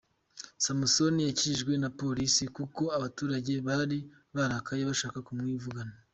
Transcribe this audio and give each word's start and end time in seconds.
Samson 0.65 1.15
yakijijwe 1.27 1.73
na 1.81 1.89
polisi 1.99 2.43
kuko 2.57 2.83
abaturage 2.97 3.53
bari 3.67 3.97
barakaye 4.35 4.81
bashaka 4.89 5.17
kumwivugana. 5.27 5.93